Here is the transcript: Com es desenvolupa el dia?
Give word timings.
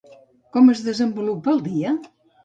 Com 0.55 0.71
es 0.73 0.79
desenvolupa 0.87 1.53
el 1.53 1.61
dia? 1.67 1.93